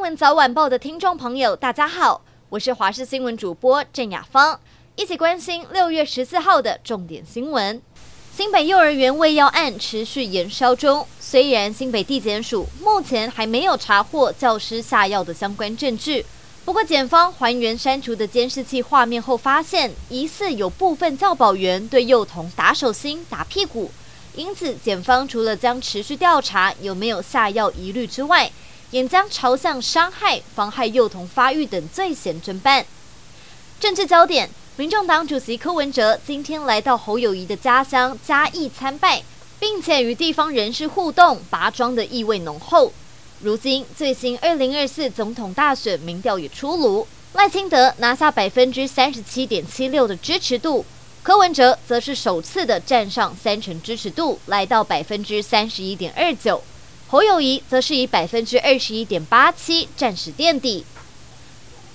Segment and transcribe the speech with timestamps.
[0.00, 4.58] 闻早晚报的听众朋友，大家好，我是华视新闻主播郑雅芳，
[4.96, 7.82] 一起关心六月十四号的重点新闻。
[8.34, 16.24] 新北幼儿园喂药案持续延烧中，虽然新北地检署目前还没有查获教师下药的相关证据，
[16.64, 23.90] 不过检方还原删除的监视器画面后，发现疑似有部分教保员对幼童打手心、打屁股，
[24.34, 28.50] 因此检方除了将持续调查有没有下药疑虑之外，
[28.90, 32.84] 也将朝向伤害、妨害幼童发育等罪嫌侦办。
[33.78, 39.22] 政治焦点：民众党主席柯文哲今天来到侯友谊的家乡嘉义参拜，
[39.58, 42.92] 并且与地方人士互动，拔庄的意味浓厚。
[43.40, 50.84] 如今最新二零二四总统大选民调也出炉，赖清德拿下百分之三十七点七六的支持度，
[51.22, 56.62] 柯文哲则是首次的站上三成支持度，来到百分之三十一点二九。
[57.10, 60.84] 侯友谊则是以百分之二十一点八七暂时垫底。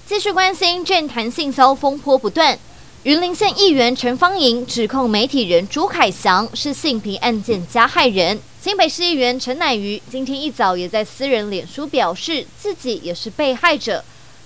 [0.05, 2.59] 继续关心政坛性骚风波不断，
[3.03, 8.37] 云林县议员陈芳莹指控媒体人朱凯翔是性平案件加害人。
[8.61, 14.03] 新北市议员陈乃瑜今天一早也在私人脸书表示自己也是被害者，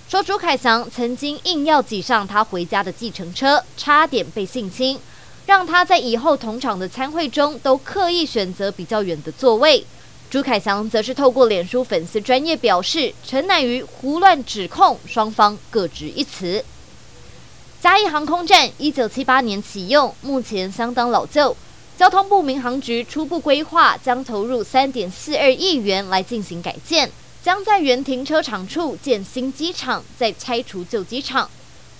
[0.08, 5.00] 说朱凯翔曾经硬要挤上他回家的计程车，差点被性侵，
[5.46, 9.84] 让他在以后同场的参会中都刻意选择比较远的座位。
[10.30, 16.64] 朱凯翔则是透过脸书粉丝专页表示，陈乃瑜胡乱指控，双方各执一词。
[17.80, 21.56] 嘉义航空站一九七八年启用，目前相当老旧。
[21.98, 27.10] 交通部民航局初步规划将投入三点四二亿元来进行改建，
[27.42, 31.50] 将在原停车场处建新机场，再拆除旧机场。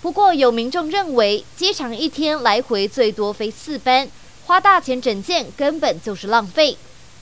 [0.01, 4.09] 不过有民众认为，机场一天来回最多飞四班，
[4.47, 6.77] 花大钱整建根本就是浪费。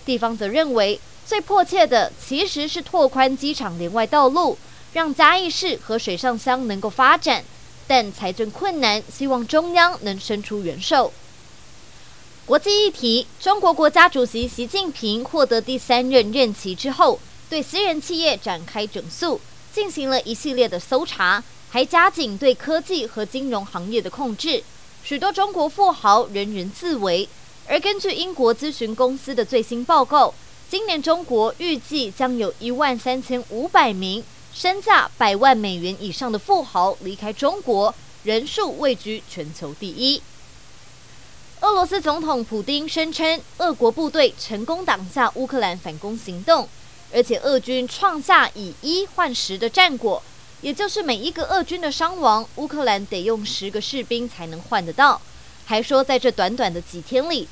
[0.09, 4.56] 地方则认为，最迫切的其实是拓宽机场连外道路，
[4.94, 7.44] 让嘉义市和水上乡能够发展。
[7.87, 11.12] 但财政困难，希望中央能伸出援手。
[12.47, 19.38] 国际议题：中国国家主席习近平获得第三任任期之后，对私人企业展开整肃，
[19.71, 24.65] 进行了一系列的搜查，还加紧对科技和金融行业的控制。
[25.05, 27.28] 许多中国富豪人人自危。
[27.71, 30.33] 而根据英国咨询公司的最新报告，
[30.71, 34.25] 今年中国预计将有一万三千五百名
[34.55, 40.23] 身价百万美元以上的富豪离开中国，人数位居全球第一。
[41.61, 46.67] 俄罗斯总统普丁声称，俄国部队成功挡下乌克兰反攻行动，
[47.12, 50.23] 而且俄军创下以一换十的战果，
[50.62, 55.21] 也就是每一个俄军的伤亡，乌克兰得用十个士兵才能换得到。
[55.67, 57.47] 还说，在这短短的几天里，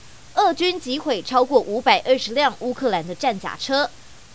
[0.47, 3.91] 俄军击毁超过五百二十辆乌克兰的战甲车。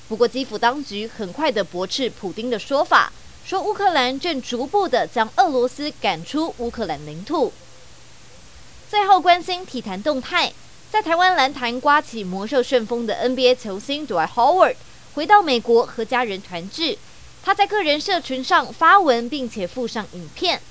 [0.09, 3.13] 不过，基辅当局很快的驳斥普丁的说法，
[3.45, 7.53] 说乌克兰正逐步的将俄罗斯赶出乌克兰领土。
[8.89, 10.51] 最后，关心体坛动态，
[10.91, 14.75] 在台湾篮坛刮起魔兽旋风的 NBA 球星 Dwight Howard
[15.13, 16.99] 回到美国和家人团聚，
[17.41, 20.61] 他在个人社群上发文，并且附上影片。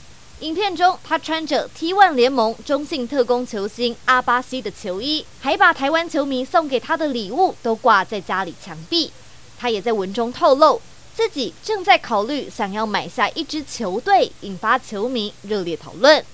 [0.40, 9.10] 影片中，他穿着 T1 联盟中信特工球星阿巴西的球衣，还把台湾球迷送给他的礼物都挂在家里墙壁。
[9.58, 10.80] 他也在文中透露，
[11.14, 16.24] 自己正在考虑想要买下一支球队，引发球迷热烈讨论。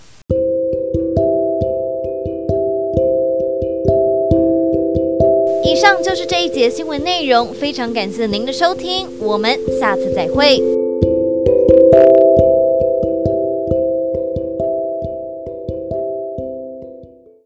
[5.64, 10.62] 以上就是这一节新闻内容，非常感谢您的收听，我们下次再会。